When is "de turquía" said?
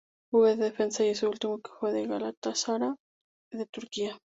3.51-4.17